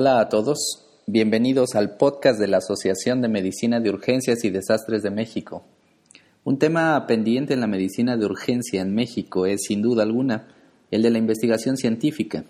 [0.00, 5.02] Hola a todos, bienvenidos al podcast de la Asociación de Medicina de Urgencias y Desastres
[5.02, 5.64] de México.
[6.44, 10.54] Un tema pendiente en la medicina de urgencia en México es, sin duda alguna,
[10.92, 12.44] el de la investigación científica.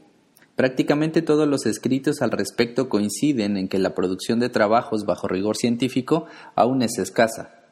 [0.57, 5.57] Prácticamente todos los escritos al respecto coinciden en que la producción de trabajos bajo rigor
[5.57, 7.63] científico aún es escasa.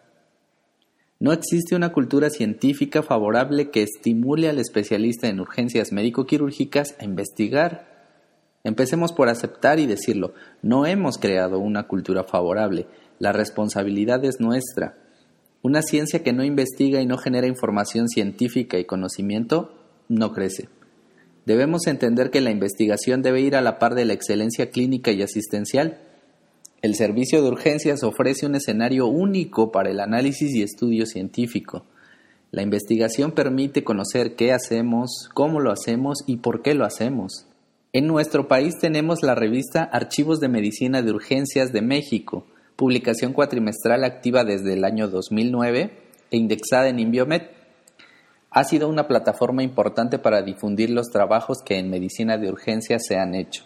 [1.21, 7.96] No existe una cultura científica favorable que estimule al especialista en urgencias médico-quirúrgicas a investigar
[8.67, 10.35] Empecemos por aceptar y decirlo.
[10.61, 12.89] No hemos creado una cultura favorable.
[13.21, 14.97] La responsabilidad es nuestra.
[15.63, 19.73] Una ciencia que no investiga y no genera información científica y conocimiento
[20.09, 20.69] no crece.
[21.45, 25.23] Debemos entender que la investigación debe ir a la par de la excelencia clínica y
[25.23, 26.01] asistencial.
[26.83, 31.87] El servicio de urgencias ofrece un escenario único para el análisis y estudio científico.
[32.51, 37.46] La investigación permite conocer qué hacemos, cómo lo hacemos y por qué lo hacemos.
[37.97, 42.45] En nuestro país tenemos la revista Archivos de Medicina de Urgencias de México,
[42.77, 45.93] publicación cuatrimestral activa desde el año 2009
[46.31, 47.41] e indexada en Inviomed.
[48.51, 53.17] Ha sido una plataforma importante para difundir los trabajos que en medicina de urgencias se
[53.17, 53.65] han hecho.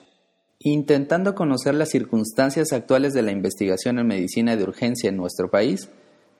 [0.60, 5.88] Intentando conocer las circunstancias actuales de la investigación en medicina de urgencia en nuestro país,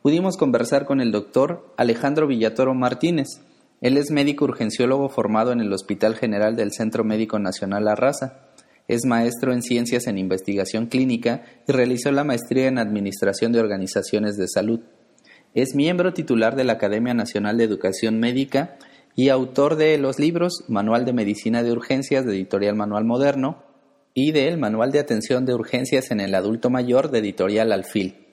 [0.00, 3.40] pudimos conversar con el doctor Alejandro Villatoro Martínez,
[3.80, 8.50] él es médico urgenciólogo formado en el Hospital General del Centro Médico Nacional La Raza.
[8.88, 14.36] Es maestro en Ciencias en Investigación Clínica y realizó la maestría en Administración de Organizaciones
[14.36, 14.80] de Salud.
[15.54, 18.76] Es miembro titular de la Academia Nacional de Educación Médica
[19.16, 23.64] y autor de los libros Manual de Medicina de Urgencias de Editorial Manual Moderno
[24.12, 28.26] y del Manual de Atención de Urgencias en el Adulto Mayor de Editorial Alfil.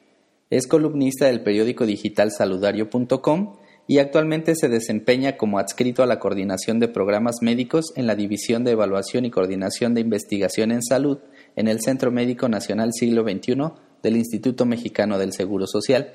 [0.49, 3.55] Es columnista del periódico digital saludario.com
[3.87, 8.65] y actualmente se desempeña como adscrito a la Coordinación de Programas Médicos en la División
[8.65, 11.19] de Evaluación y Coordinación de Investigación en Salud
[11.55, 13.55] en el Centro Médico Nacional Siglo XXI
[14.03, 16.13] del Instituto Mexicano del Seguro Social.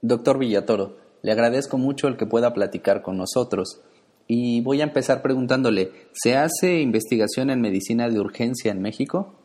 [0.00, 3.82] Doctor Villatoro, le agradezco mucho el que pueda platicar con nosotros
[4.26, 9.38] y voy a empezar preguntándole, ¿se hace investigación en medicina de urgencia en México?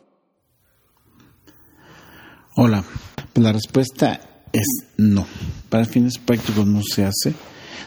[2.56, 2.84] Hola,
[3.36, 4.68] la respuesta es
[4.98, 5.26] no.
[5.70, 7.34] Para fines prácticos no se hace,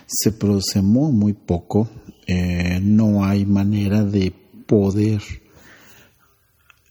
[0.07, 1.89] se produce muy, poco,
[2.27, 4.33] eh, no hay manera de
[4.67, 5.21] poder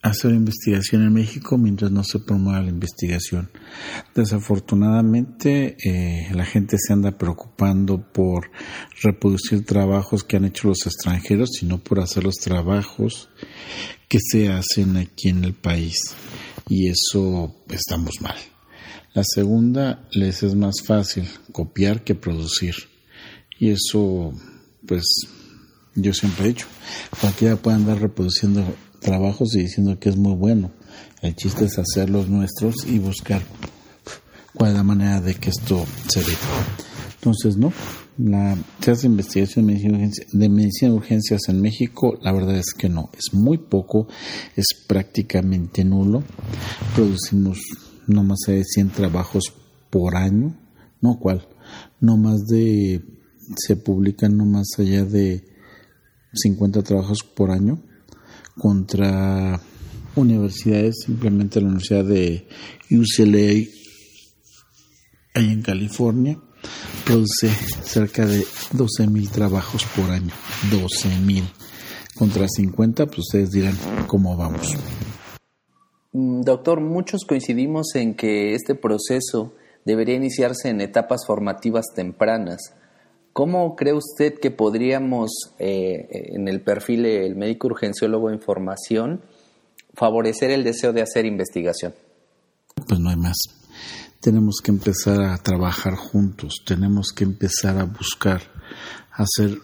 [0.04, 3.50] hacer investigación en México mientras no se promueva la investigación.
[4.14, 8.52] Desafortunadamente, eh, la gente se anda preocupando por
[9.02, 13.30] reproducir trabajos que han hecho los extranjeros, sino por hacer los trabajos
[14.10, 15.98] que se hacen aquí en el país.
[16.68, 18.53] Y eso estamos mal.
[19.14, 22.74] La segunda les es más fácil copiar que producir.
[23.60, 24.34] Y eso,
[24.88, 25.04] pues,
[25.94, 26.66] yo siempre he dicho,
[27.22, 28.66] cualquiera puede andar reproduciendo
[29.00, 30.72] trabajos y diciendo que es muy bueno.
[31.22, 33.44] El chiste es hacer los nuestros y buscar
[34.56, 36.34] cuál es la manera de que esto se dé.
[37.16, 37.72] Entonces, no,
[38.18, 43.12] la, se hace investigación de medicina, de urgencias en México, la verdad es que no,
[43.16, 44.08] es muy poco,
[44.56, 46.24] es prácticamente nulo.
[46.96, 47.60] Producimos
[48.08, 49.54] no más de 100 trabajos
[49.90, 50.56] por año,
[51.02, 51.48] no cuál,
[52.00, 53.04] no más de,
[53.58, 55.44] se publican no más allá de
[56.34, 57.82] 50 trabajos por año
[58.58, 59.60] contra
[60.16, 62.48] universidades, simplemente la Universidad de
[62.90, 63.70] UCLA
[65.36, 66.40] ahí en California
[67.06, 67.50] produce
[67.84, 70.34] cerca de 12 mil trabajos por año,
[70.72, 71.44] 12 mil
[72.16, 73.76] contra 50, pues ustedes dirán
[74.08, 74.76] cómo vamos.
[76.14, 79.54] Mm, doctor, muchos coincidimos en que este proceso
[79.84, 82.74] debería iniciarse en etapas formativas tempranas.
[83.34, 89.22] ¿Cómo cree usted que podríamos, eh, en el perfil del médico urgenciólogo en formación,
[89.96, 91.96] favorecer el deseo de hacer investigación?
[92.88, 93.38] Pues no hay más.
[94.20, 98.42] Tenemos que empezar a trabajar juntos, tenemos que empezar a buscar
[99.12, 99.58] hacer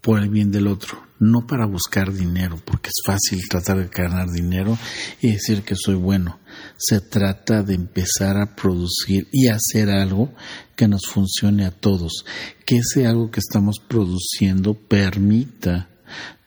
[0.00, 4.28] por el bien del otro, no para buscar dinero, porque es fácil tratar de ganar
[4.30, 4.78] dinero
[5.20, 6.38] y decir que soy bueno.
[6.76, 10.32] Se trata de empezar a producir y hacer algo
[10.76, 12.24] que nos funcione a todos,
[12.64, 15.88] que ese algo que estamos produciendo permita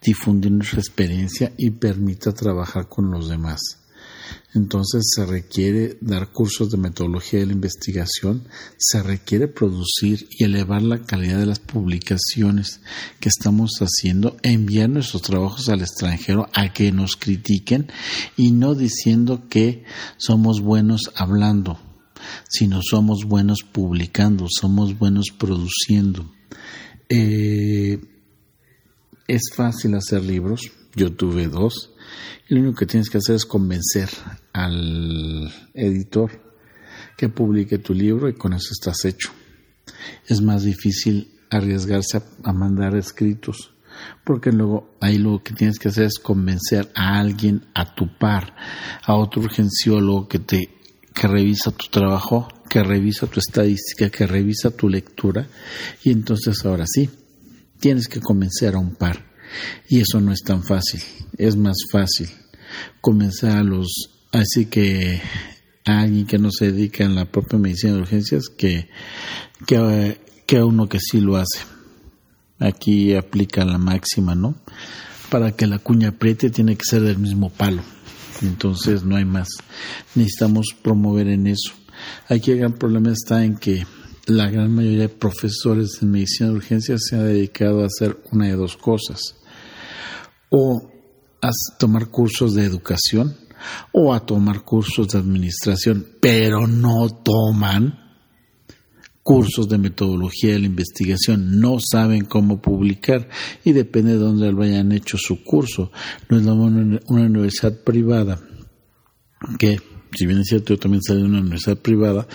[0.01, 3.80] difundir nuestra experiencia y permita trabajar con los demás.
[4.53, 8.47] Entonces se requiere dar cursos de metodología de la investigación,
[8.77, 12.81] se requiere producir y elevar la calidad de las publicaciones
[13.19, 17.87] que estamos haciendo, enviar nuestros trabajos al extranjero a que nos critiquen
[18.35, 19.85] y no diciendo que
[20.17, 21.79] somos buenos hablando,
[22.49, 26.29] sino somos buenos publicando, somos buenos produciendo.
[27.07, 27.99] Eh,
[29.27, 31.90] es fácil hacer libros, yo tuve dos,
[32.47, 34.09] y lo único que tienes que hacer es convencer
[34.53, 36.31] al editor
[37.17, 39.29] que publique tu libro y con eso estás hecho.
[40.27, 43.73] Es más difícil arriesgarse a, mandar escritos,
[44.23, 48.55] porque luego ahí lo que tienes que hacer es convencer a alguien a tu par,
[49.03, 50.77] a otro urgenciólogo que te
[51.13, 55.47] que revisa tu trabajo, que revisa tu estadística, que revisa tu lectura
[56.03, 57.09] y entonces ahora sí,
[57.79, 59.30] tienes que convencer a un par.
[59.87, 61.01] Y eso no es tan fácil,
[61.37, 62.29] es más fácil
[63.01, 65.21] comenzar a los, así que
[65.85, 68.87] a alguien que no se dedica en la propia medicina de urgencias que,
[69.65, 71.59] que, que a uno que sí lo hace.
[72.59, 74.55] Aquí aplica la máxima, ¿no?
[75.29, 77.81] Para que la cuña apriete tiene que ser del mismo palo.
[78.43, 79.47] Entonces no hay más.
[80.13, 81.73] Necesitamos promover en eso.
[82.27, 83.85] Aquí el gran problema está en que
[84.27, 88.45] la gran mayoría de profesores en medicina de urgencias se ha dedicado a hacer una
[88.45, 89.35] de dos cosas.
[90.51, 90.91] O
[91.41, 91.49] a
[91.79, 93.35] tomar cursos de educación
[93.91, 97.99] o a tomar cursos de administración, pero no toman
[99.23, 103.29] cursos de metodología de la investigación, no saben cómo publicar
[103.63, 105.91] y depende de dónde hayan hecho su curso.
[106.29, 108.39] No es una universidad privada
[109.59, 109.79] que
[110.13, 112.27] si bien es cierto, yo también salí de una universidad privada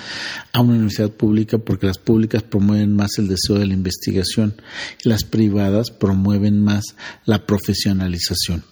[0.53, 4.55] a una universidad pública porque las públicas promueven más el deseo de la investigación
[5.05, 6.97] y las privadas promueven más
[7.27, 8.65] la profesionalización.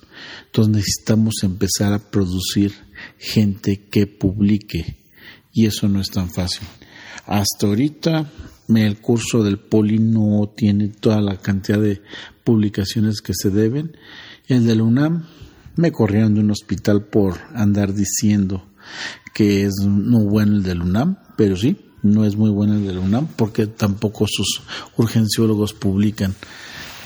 [0.47, 2.73] Entonces necesitamos empezar a producir
[3.19, 4.97] gente que publique
[5.53, 6.67] y eso no es tan fácil.
[7.27, 8.31] Hasta ahorita
[8.69, 12.01] el curso del Poli no tiene toda la cantidad de
[12.43, 13.97] publicaciones que se deben.
[14.47, 15.27] El de la UNAM
[15.77, 18.67] me corrieron de un hospital por andar diciendo
[19.33, 22.99] que es no bueno el del UNAM, pero sí, no es muy bueno el del
[22.99, 24.63] UNAM porque tampoco sus
[24.97, 26.35] urgenciólogos publican.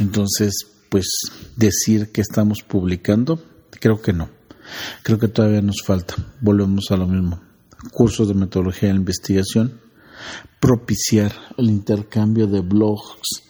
[0.01, 1.07] Entonces, pues
[1.57, 3.43] decir que estamos publicando,
[3.81, 4.29] creo que no.
[5.03, 6.15] Creo que todavía nos falta.
[6.41, 7.41] Volvemos a lo mismo.
[7.93, 9.81] Cursos de metodología de investigación,
[10.61, 13.45] propiciar el intercambio de blogs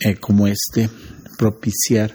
[0.00, 0.88] eh, como este,
[1.38, 2.14] propiciar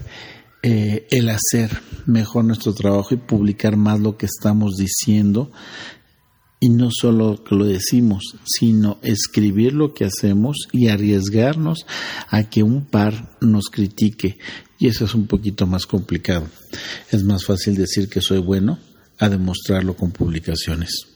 [0.64, 5.52] eh, el hacer mejor nuestro trabajo y publicar más lo que estamos diciendo
[6.64, 11.88] y no solo que lo decimos, sino escribir lo que hacemos y arriesgarnos
[12.30, 14.38] a que un par nos critique.
[14.78, 16.46] Y eso es un poquito más complicado.
[17.12, 18.78] Es más fácil decir que soy bueno
[19.18, 21.08] a demostrarlo con publicaciones.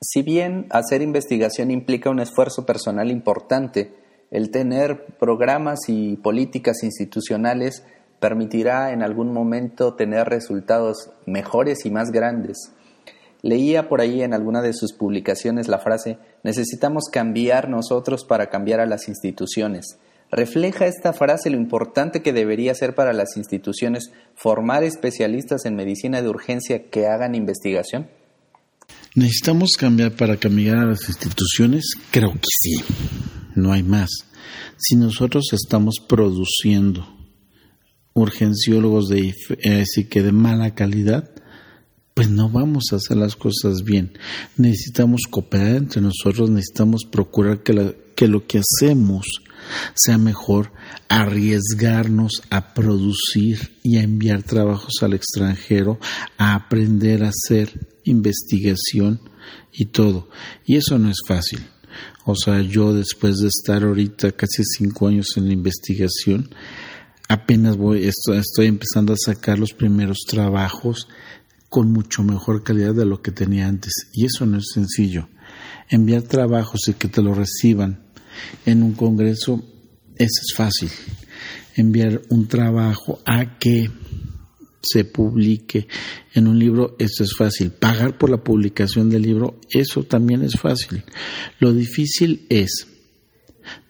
[0.00, 3.94] Si bien hacer investigación implica un esfuerzo personal importante,
[4.30, 7.84] el tener programas y políticas institucionales
[8.24, 12.72] permitirá en algún momento tener resultados mejores y más grandes.
[13.42, 18.80] Leía por ahí en alguna de sus publicaciones la frase necesitamos cambiar nosotros para cambiar
[18.80, 19.98] a las instituciones.
[20.30, 26.22] ¿Refleja esta frase lo importante que debería ser para las instituciones formar especialistas en medicina
[26.22, 28.08] de urgencia que hagan investigación?
[29.14, 31.92] ¿Necesitamos cambiar para cambiar a las instituciones?
[32.10, 32.82] Creo que sí.
[33.54, 34.08] No hay más.
[34.78, 37.06] Si nosotros estamos produciendo
[38.14, 39.34] urgenciólogos de,
[39.64, 41.30] eh, que de mala calidad,
[42.14, 44.16] pues no vamos a hacer las cosas bien.
[44.56, 49.26] Necesitamos cooperar entre nosotros, necesitamos procurar que, que lo que hacemos
[49.94, 50.72] sea mejor,
[51.08, 55.98] arriesgarnos a producir y a enviar trabajos al extranjero,
[56.38, 59.20] a aprender a hacer investigación
[59.72, 60.28] y todo.
[60.64, 61.60] Y eso no es fácil.
[62.24, 66.50] O sea, yo después de estar ahorita casi cinco años en la investigación,
[67.28, 71.08] apenas voy, estoy, empezando a sacar los primeros trabajos
[71.68, 73.92] con mucho mejor calidad de lo que tenía antes.
[74.12, 75.28] Y eso no es sencillo.
[75.88, 78.04] Enviar trabajos y que te lo reciban
[78.64, 79.64] en un congreso,
[80.16, 80.90] eso es fácil.
[81.76, 83.90] Enviar un trabajo a que
[84.80, 85.88] se publique
[86.34, 87.72] en un libro, eso es fácil.
[87.72, 91.04] Pagar por la publicación del libro, eso también es fácil.
[91.58, 92.86] Lo difícil es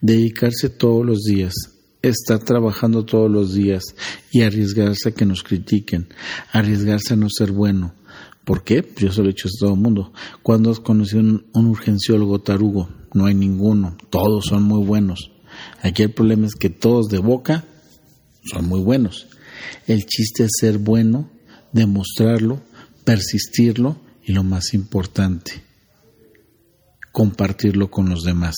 [0.01, 1.74] dedicarse todos los días
[2.09, 3.83] estar trabajando todos los días
[4.31, 6.07] y arriesgarse a que nos critiquen,
[6.51, 7.93] arriesgarse a no ser bueno.
[8.43, 8.87] ¿Por qué?
[8.97, 10.13] Yo se lo he hecho a todo el mundo.
[10.43, 12.89] ¿Cuándo has conocido un urgenciólogo tarugo?
[13.13, 13.97] No hay ninguno.
[14.11, 15.31] Todos son muy buenos.
[15.81, 17.65] Aquí el problema es que todos de boca
[18.43, 19.27] son muy buenos.
[19.87, 21.29] El chiste es ser bueno,
[21.71, 22.61] demostrarlo,
[23.03, 25.63] persistirlo y lo más importante,
[27.11, 28.55] compartirlo con los demás.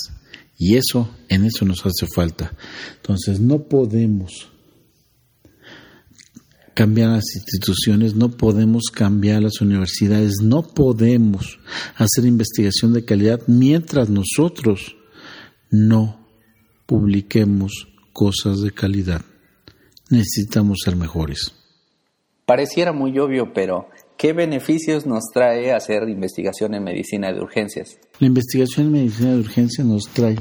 [0.57, 2.51] Y eso, en eso nos hace falta.
[2.97, 4.49] Entonces, no podemos
[6.73, 11.59] cambiar las instituciones, no podemos cambiar las universidades, no podemos
[11.95, 14.95] hacer investigación de calidad mientras nosotros
[15.71, 16.27] no
[16.85, 19.21] publiquemos cosas de calidad.
[20.09, 21.53] Necesitamos ser mejores.
[22.45, 27.97] Pareciera muy obvio, pero ¿qué beneficios nos trae hacer investigación en medicina de urgencias?
[28.19, 30.37] La investigación en medicina de urgencias nos trae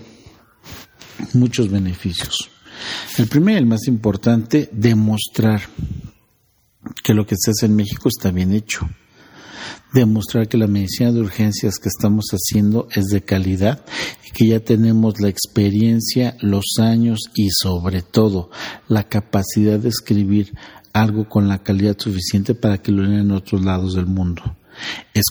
[1.35, 2.50] muchos beneficios.
[3.18, 5.62] El primero y el más importante, demostrar
[7.02, 8.88] que lo que se hace en México está bien hecho.
[9.92, 13.85] Demostrar que la medicina de urgencias que estamos haciendo es de calidad
[14.26, 18.50] y que ya tenemos la experiencia, los años y sobre todo
[18.88, 20.52] la capacidad de escribir
[21.00, 24.42] algo con la calidad suficiente para que lo lean en otros lados del mundo.
[25.14, 25.26] Es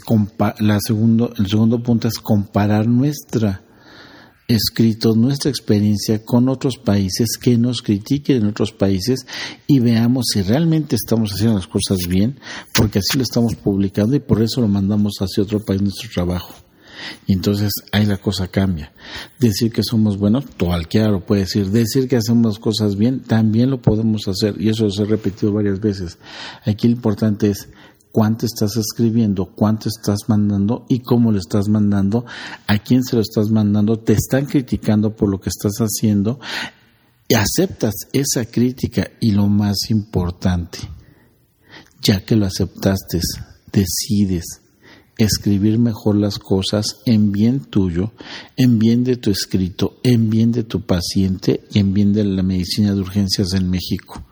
[0.60, 3.62] la segundo, el segundo punto es comparar nuestra
[4.48, 9.26] escrito nuestra experiencia con otros países, que nos critiquen en otros países
[9.66, 12.40] y veamos si realmente estamos haciendo las cosas bien,
[12.74, 16.65] porque así lo estamos publicando y por eso lo mandamos hacia otro país nuestro trabajo.
[17.28, 18.92] Y entonces ahí la cosa cambia.
[19.40, 21.70] Decir que somos buenos, cualquiera lo puede decir.
[21.70, 24.60] Decir que hacemos cosas bien, también lo podemos hacer.
[24.60, 26.18] Y eso se ha repetido varias veces.
[26.66, 27.70] Aquí lo importante es
[28.16, 32.26] cuánto estás escribiendo, cuánto estás mandando y cómo lo estás mandando,
[32.66, 36.40] a quién se lo estás mandando, te están criticando por lo que estás haciendo,
[37.28, 40.78] y aceptas esa crítica y lo más importante,
[42.02, 43.20] ya que lo aceptaste,
[43.72, 44.62] decides
[45.18, 48.12] escribir mejor las cosas en bien tuyo,
[48.58, 52.44] en bien de tu escrito, en bien de tu paciente y en bien de la
[52.44, 54.24] medicina de urgencias en México.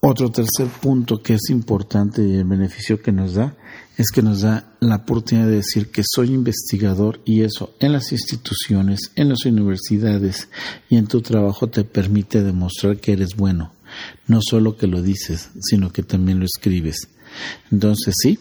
[0.00, 3.56] Otro tercer punto que es importante y el beneficio que nos da
[3.96, 8.12] es que nos da la oportunidad de decir que soy investigador y eso en las
[8.12, 10.48] instituciones, en las universidades
[10.88, 13.72] y en tu trabajo te permite demostrar que eres bueno.
[14.28, 17.08] No solo que lo dices, sino que también lo escribes.
[17.72, 18.38] Entonces sí,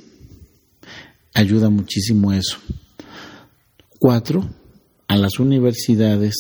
[1.35, 2.57] ayuda muchísimo eso.
[3.99, 4.49] Cuatro,
[5.07, 6.35] a las universidades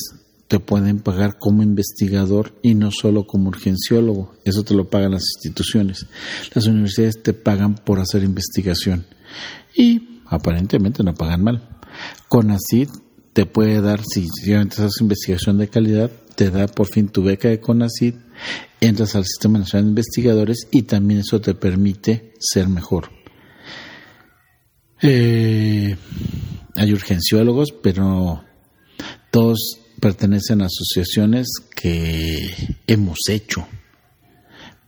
[0.47, 4.33] te pueden pagar como investigador y no solo como urgenciólogo.
[4.45, 6.07] Eso te lo pagan las instituciones.
[6.53, 9.05] Las universidades te pagan por hacer investigación
[9.75, 11.69] y aparentemente no pagan mal.
[12.29, 12.89] CONACID
[13.33, 17.59] te puede dar, si haces investigación de calidad, te da por fin tu beca de
[17.59, 18.15] CONACID,
[18.79, 23.09] entras al Sistema Nacional de Investigadores y también eso te permite ser mejor.
[25.01, 25.95] Eh,
[26.75, 28.43] hay urgenciólogos, pero
[29.31, 32.53] todos pertenecen a asociaciones que
[32.87, 33.67] hemos hecho,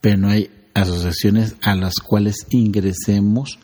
[0.01, 3.59] pero no hay asociaciones a las cuales ingresemos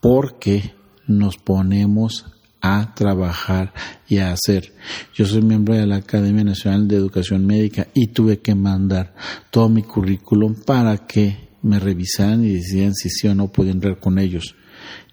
[0.00, 0.74] porque
[1.06, 2.24] nos ponemos
[2.60, 3.72] a trabajar
[4.08, 4.72] y a hacer.
[5.14, 9.14] Yo soy miembro de la Academia Nacional de Educación Médica y tuve que mandar
[9.50, 14.00] todo mi currículum para que me revisaran y decidieran si sí o no puedo entrar
[14.00, 14.54] con ellos.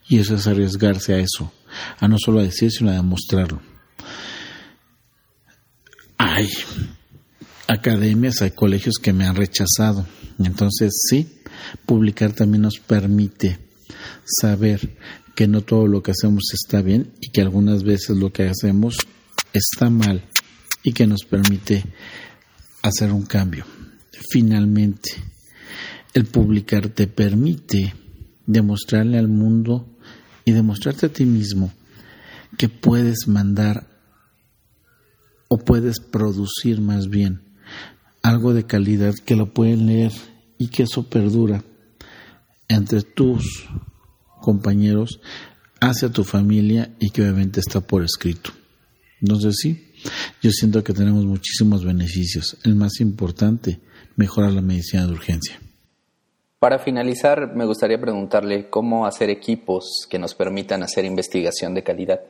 [0.07, 1.51] Y eso es arriesgarse a eso,
[1.99, 3.61] a no solo a decir, sino a demostrarlo
[6.33, 6.49] hay
[7.67, 10.07] academias, hay colegios que me han rechazado.
[10.39, 11.41] Entonces, sí,
[11.85, 13.59] publicar también nos permite
[14.25, 14.97] saber
[15.35, 18.97] que no todo lo que hacemos está bien y que algunas veces lo que hacemos
[19.51, 20.23] está mal
[20.83, 21.83] y que nos permite
[22.81, 23.65] hacer un cambio.
[24.31, 25.11] Finalmente,
[26.13, 27.93] el publicar te permite
[28.45, 29.92] demostrarle al mundo
[30.45, 31.71] y demostrarte a ti mismo
[32.57, 33.87] que puedes mandar
[35.47, 37.41] o puedes producir más bien
[38.21, 40.11] algo de calidad que lo pueden leer
[40.57, 41.63] y que eso perdura
[42.67, 43.65] entre tus
[44.41, 45.19] compañeros
[45.79, 48.51] hacia tu familia y que obviamente está por escrito.
[49.21, 49.91] Entonces sí,
[50.41, 52.57] yo siento que tenemos muchísimos beneficios.
[52.63, 53.79] El más importante,
[54.15, 55.59] mejorar la medicina de urgencia.
[56.63, 62.21] Para finalizar, me gustaría preguntarle cómo hacer equipos que nos permitan hacer investigación de calidad.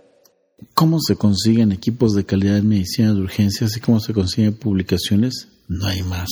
[0.73, 5.49] ¿Cómo se consiguen equipos de calidad en medicina de urgencia, así como se consiguen publicaciones?
[5.67, 6.29] No hay más.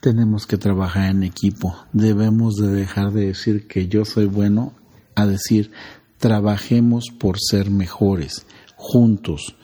[0.00, 1.74] Tenemos que trabajar en equipo.
[1.92, 4.72] Debemos de dejar de decir que yo soy bueno
[5.16, 5.72] a decir
[6.18, 8.46] trabajemos por ser mejores,
[8.76, 9.56] juntos.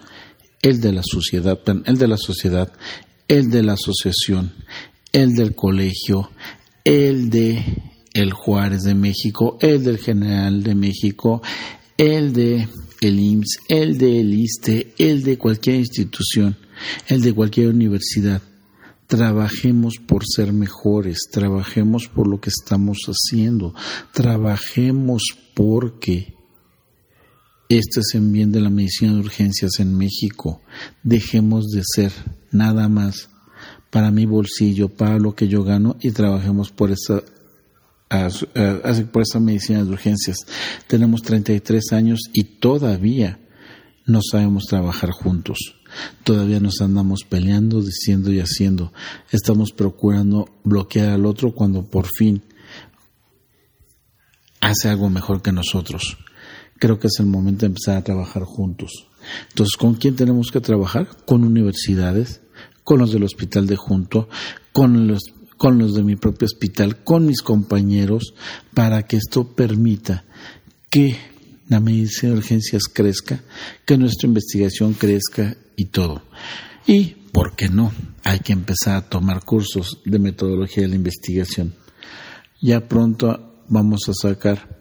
[0.62, 2.72] El de la sociedad, el de la sociedad,
[3.28, 4.52] el de la asociación,
[5.12, 6.28] el del colegio,
[6.84, 7.64] el de
[8.12, 11.42] el Juárez de México, el del General de México,
[11.96, 12.68] el de
[13.00, 16.56] el IMSS, el de el ISTE, el de cualquier institución,
[17.08, 18.42] el de cualquier universidad.
[19.06, 23.74] Trabajemos por ser mejores, trabajemos por lo que estamos haciendo,
[24.12, 25.22] trabajemos
[25.54, 26.34] porque
[27.68, 30.60] este es en bien de la medicina de urgencias en México.
[31.02, 32.12] Dejemos de ser
[32.50, 33.30] nada más
[33.90, 37.22] para mi bolsillo, para lo que yo gano y trabajemos por esa
[39.12, 40.38] por esta medicina de urgencias.
[40.88, 43.38] Tenemos 33 años y todavía
[44.04, 45.76] no sabemos trabajar juntos.
[46.24, 48.92] Todavía nos andamos peleando, diciendo y haciendo.
[49.30, 52.42] Estamos procurando bloquear al otro cuando por fin
[54.60, 56.18] hace algo mejor que nosotros.
[56.78, 59.06] Creo que es el momento de empezar a trabajar juntos.
[59.50, 61.08] Entonces, ¿con quién tenemos que trabajar?
[61.26, 62.40] Con universidades,
[62.90, 64.28] con los del hospital de junto,
[64.72, 65.20] con los
[65.56, 68.34] con los de mi propio hospital, con mis compañeros,
[68.74, 70.24] para que esto permita
[70.90, 71.16] que
[71.68, 73.44] la medicina de urgencias crezca,
[73.86, 76.22] que nuestra investigación crezca y todo.
[76.84, 77.92] Y, ¿por qué no?
[78.24, 81.72] Hay que empezar a tomar cursos de metodología de la investigación.
[82.60, 84.79] Ya pronto vamos a sacar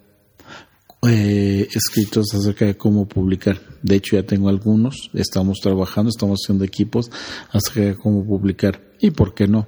[1.07, 3.59] eh, escritos acerca de cómo publicar.
[3.81, 7.09] De hecho, ya tengo algunos, estamos trabajando, estamos haciendo equipos
[7.51, 8.81] acerca de cómo publicar.
[8.99, 9.67] ¿Y por qué no?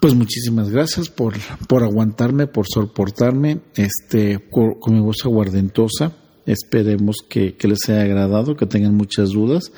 [0.00, 1.34] Pues muchísimas gracias por,
[1.68, 6.12] por aguantarme, por soportarme este, con, mi voz aguardentosa.
[6.46, 9.72] Esperemos que, les haya agradado, que tengan muchas dudas.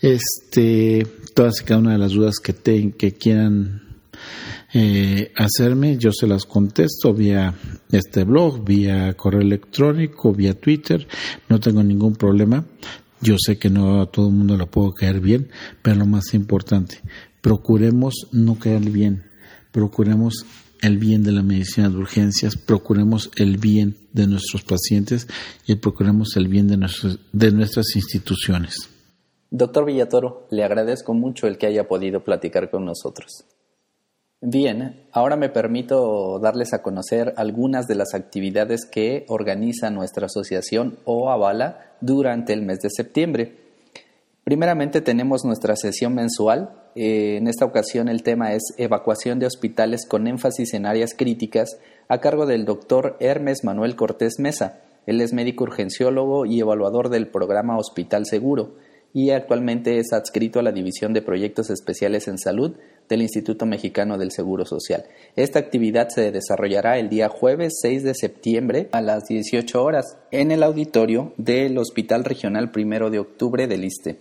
[0.00, 3.82] Este, todas y cada una de las dudas que, te, que quieran
[4.72, 7.54] eh, hacerme, yo se las contesto vía
[7.90, 11.06] este blog, vía correo electrónico, vía Twitter,
[11.48, 12.64] no tengo ningún problema.
[13.20, 15.48] Yo sé que no a todo el mundo le puedo caer bien,
[15.82, 17.00] pero lo más importante,
[17.42, 19.24] procuremos no caer bien,
[19.72, 20.46] procuremos
[20.80, 25.26] el bien de la medicina de urgencias, procuremos el bien de nuestros pacientes
[25.66, 26.78] y procuremos el bien de,
[27.32, 28.88] de nuestras instituciones.
[29.52, 33.44] Doctor Villatoro, le agradezco mucho el que haya podido platicar con nosotros.
[34.40, 40.98] Bien, ahora me permito darles a conocer algunas de las actividades que organiza nuestra asociación
[41.04, 43.56] o avala durante el mes de septiembre.
[44.44, 46.70] Primeramente tenemos nuestra sesión mensual.
[46.94, 51.76] Eh, en esta ocasión el tema es evacuación de hospitales con énfasis en áreas críticas
[52.08, 54.80] a cargo del doctor Hermes Manuel Cortés Mesa.
[55.06, 58.76] Él es médico urgenciólogo y evaluador del programa Hospital Seguro
[59.12, 62.76] y actualmente es adscrito a la División de Proyectos Especiales en Salud
[63.08, 65.04] del Instituto Mexicano del Seguro Social.
[65.36, 70.52] Esta actividad se desarrollará el día jueves 6 de septiembre a las 18 horas en
[70.52, 74.18] el auditorio del Hospital Regional Primero de Octubre del ISTE.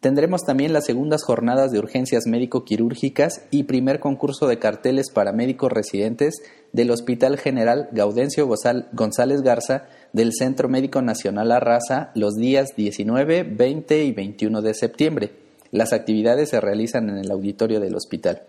[0.00, 5.72] Tendremos también las segundas jornadas de urgencias médico-quirúrgicas y primer concurso de carteles para médicos
[5.72, 6.40] residentes
[6.72, 8.48] del Hospital General Gaudencio
[8.92, 15.32] González Garza del Centro Médico Nacional Arrasa los días 19, 20 y 21 de septiembre.
[15.70, 18.42] Las actividades se realizan en el auditorio del hospital.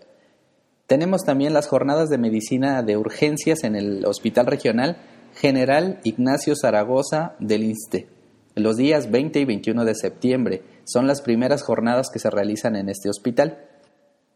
[0.86, 4.96] Tenemos también las jornadas de medicina de urgencias en el Hospital Regional
[5.34, 8.08] General Ignacio Zaragoza del INSTE.
[8.56, 12.88] Los días 20 y 21 de septiembre son las primeras jornadas que se realizan en
[12.88, 13.58] este hospital.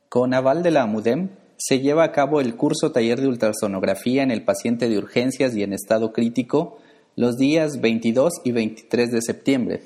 [0.08, 4.30] Con aval de la AMUDEM, se lleva a cabo el curso taller de ultrasonografía en
[4.30, 6.78] el paciente de urgencias y en estado crítico
[7.16, 9.82] los días 22 y 23 de septiembre.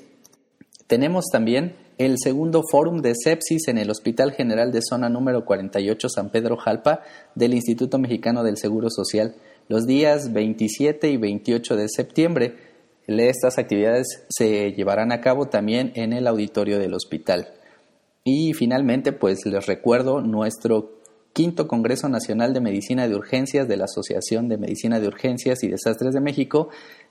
[0.87, 6.09] Tenemos también el segundo Fórum de Sepsis en el Hospital General de Zona número 48
[6.09, 7.01] San Pedro Jalpa
[7.35, 9.35] del Instituto Mexicano del Seguro Social
[9.67, 12.55] los días 27 y 28 de septiembre.
[13.05, 17.49] Estas actividades se llevarán a cabo también en el auditorio del hospital.
[18.23, 20.99] Y finalmente, pues les recuerdo nuestro
[21.33, 25.67] quinto Congreso Nacional de Medicina de Urgencias de la Asociación de Medicina de Urgencias y
[25.67, 26.69] Desastres de México,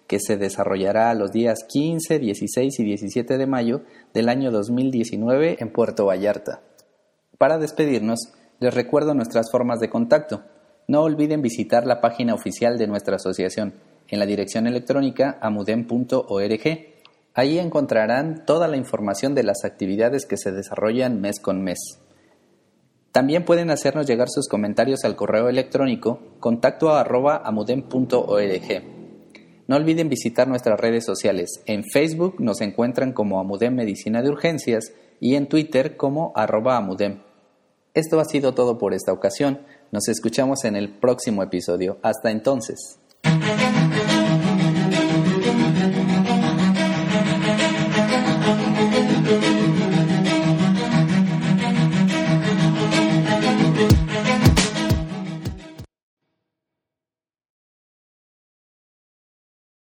[0.08, 3.82] que se desarrollará los días 15, 16 y 17 de mayo
[4.14, 6.62] del año 2019 en Puerto Vallarta.
[7.36, 10.42] Para despedirnos, les recuerdo nuestras formas de contacto.
[10.88, 13.74] No olviden visitar la página oficial de nuestra asociación
[14.08, 16.60] en la dirección electrónica amudem.org.
[17.34, 21.78] Ahí encontrarán toda la información de las actividades que se desarrollan mes con mes.
[23.12, 26.90] También pueden hacernos llegar sus comentarios al correo electrónico contacto
[29.68, 31.62] no olviden visitar nuestras redes sociales.
[31.66, 37.20] En Facebook nos encuentran como Amudem Medicina de Urgencias y en Twitter como arroba Amudem.
[37.92, 39.60] Esto ha sido todo por esta ocasión.
[39.92, 41.98] Nos escuchamos en el próximo episodio.
[42.02, 42.98] Hasta entonces.